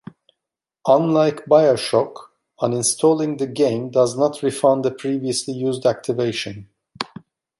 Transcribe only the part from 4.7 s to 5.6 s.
a previously